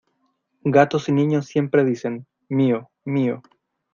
[0.63, 3.43] Gatos y niños siempre dicen: mío, mío.